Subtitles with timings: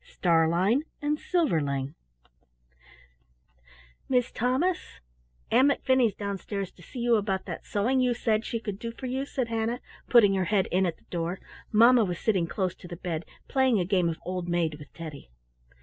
[0.03, 1.93] STARLEIN AND SILVERLING
[4.09, 4.99] Mis' Thomas,
[5.51, 9.05] Ann McFinney's downstairs to see you about that sewing you said she could do for
[9.05, 9.79] you," said Hannah,
[10.09, 11.39] putting her head in at the door.
[11.71, 15.29] Mamma was sitting close to the bed playing a game of Old Maid with Teddy.